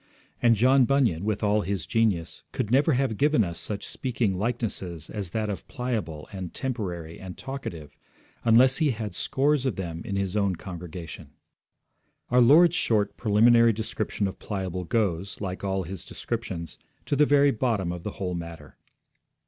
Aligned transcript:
And 0.41 0.55
John 0.55 0.85
Bunyan, 0.85 1.23
with 1.25 1.43
all 1.43 1.61
his 1.61 1.85
genius, 1.85 2.41
could 2.53 2.71
never 2.71 2.93
have 2.93 3.17
given 3.19 3.43
us 3.43 3.59
such 3.59 3.85
speaking 3.85 4.35
likenesses 4.35 5.11
as 5.11 5.29
that 5.29 5.47
of 5.47 5.67
Pliable 5.67 6.27
and 6.31 6.51
Temporary 6.55 7.19
and 7.19 7.37
Talkative, 7.37 7.95
unless 8.43 8.77
he 8.77 8.89
had 8.89 8.95
had 8.97 9.13
scores 9.13 9.67
of 9.67 9.75
them 9.75 10.01
in 10.03 10.15
his 10.15 10.35
own 10.35 10.55
congregation. 10.55 11.33
Our 12.31 12.41
Lord's 12.41 12.75
short 12.75 13.15
preliminary 13.15 13.73
description 13.73 14.27
of 14.27 14.39
Pliable 14.39 14.85
goes, 14.85 15.39
like 15.39 15.63
all 15.63 15.83
His 15.83 16.03
descriptions, 16.03 16.79
to 17.05 17.15
the 17.15 17.27
very 17.27 17.51
bottom 17.51 17.91
of 17.91 18.01
the 18.01 18.13
whole 18.13 18.33
matter. 18.33 18.77